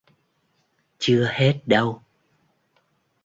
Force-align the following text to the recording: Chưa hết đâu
Chưa 0.99 1.27
hết 1.31 1.61
đâu 1.67 2.01